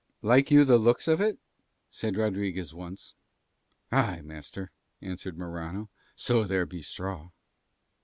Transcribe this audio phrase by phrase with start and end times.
[0.23, 1.37] "Like you the looks of it?"
[1.91, 3.13] said Rodriguez once.
[3.91, 7.29] "Aye, master," answered Morano, "so there be straw."